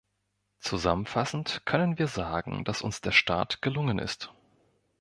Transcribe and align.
Zusammenfassend 0.57 1.61
können 1.65 1.99
wir 1.99 2.07
sagen, 2.07 2.63
dass 2.63 2.81
uns 2.81 3.01
der 3.01 3.11
Start 3.11 3.61
gelungen 3.61 3.99
ist. 3.99 4.33